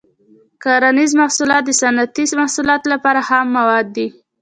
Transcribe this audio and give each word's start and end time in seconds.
کرنیز 0.63 1.11
محصولات 1.21 1.63
د 1.65 1.71
صنعتي 1.81 2.25
محصولاتو 2.41 2.87
لپاره 2.93 3.19
خام 3.27 3.45
مواد 3.57 3.85
دي. 3.95 4.07